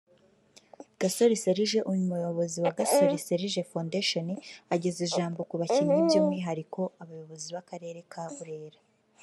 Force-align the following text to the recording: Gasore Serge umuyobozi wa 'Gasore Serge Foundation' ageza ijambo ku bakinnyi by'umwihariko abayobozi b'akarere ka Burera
Gasore 0.99 1.35
Serge 1.43 1.79
umuyobozi 1.91 2.57
wa 2.65 2.71
'Gasore 2.77 3.15
Serge 3.25 3.61
Foundation' 3.71 4.39
ageza 4.73 4.99
ijambo 5.07 5.39
ku 5.49 5.55
bakinnyi 5.61 5.97
by'umwihariko 6.07 6.81
abayobozi 7.01 7.47
b'akarere 7.55 8.01
ka 8.13 8.23
Burera 8.35 8.79